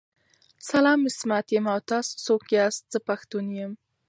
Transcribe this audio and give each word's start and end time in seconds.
سلام 0.69 0.99
عصمت 1.09 1.45
یم 1.55 1.65
او 1.73 1.79
تاسو 1.91 2.13
څوک 2.25 2.43
ياست 2.57 2.83
ذه 2.93 2.99
پښتون 3.09 3.45
یم 3.59 3.71